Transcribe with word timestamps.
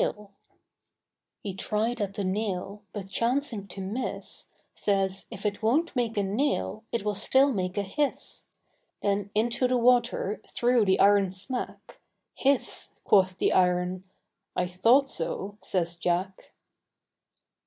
He 1.43 1.53
tried 1.53 2.01
at 2.01 2.15
the 2.15 2.23
nail, 2.23 2.81
But 2.91 3.07
chancing 3.11 3.67
to 3.67 3.81
miss, 3.81 4.47
Says, 4.73 5.27
if 5.29 5.45
it 5.45 5.61
wonât 5.61 5.95
make 5.95 6.17
a 6.17 6.23
nail, 6.23 6.83
It 6.91 7.05
will 7.05 7.13
still 7.13 7.51
make 7.53 7.77
a 7.77 7.83
hiss; 7.83 8.47
Then 9.03 9.29
into 9.35 9.67
the 9.67 9.77
water 9.77 10.41
Threw 10.55 10.85
the 10.85 10.99
iron 10.99 11.29
smack, 11.29 12.01
Hiss, 12.33 12.95
quoth 13.03 13.37
the 13.37 13.53
iron, 13.53 14.03
I 14.55 14.65
thought 14.65 15.07
so, 15.07 15.59
says 15.61 15.95
Jack. 15.97 16.51